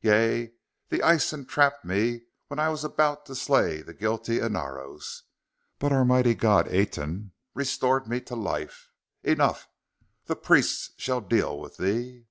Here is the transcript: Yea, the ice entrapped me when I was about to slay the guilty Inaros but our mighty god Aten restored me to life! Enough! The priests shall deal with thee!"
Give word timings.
Yea, 0.00 0.52
the 0.88 1.00
ice 1.04 1.32
entrapped 1.32 1.84
me 1.84 2.22
when 2.48 2.58
I 2.58 2.70
was 2.70 2.82
about 2.82 3.24
to 3.26 3.36
slay 3.36 3.82
the 3.82 3.94
guilty 3.94 4.40
Inaros 4.40 5.22
but 5.78 5.92
our 5.92 6.04
mighty 6.04 6.34
god 6.34 6.66
Aten 6.66 7.30
restored 7.54 8.08
me 8.08 8.20
to 8.22 8.34
life! 8.34 8.90
Enough! 9.22 9.68
The 10.24 10.34
priests 10.34 10.90
shall 10.96 11.20
deal 11.20 11.56
with 11.60 11.76
thee!" 11.76 12.26